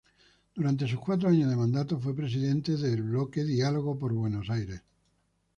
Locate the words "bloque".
3.03-3.43